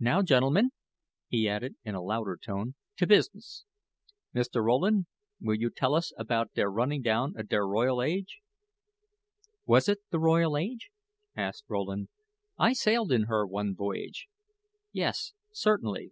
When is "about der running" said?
6.18-7.00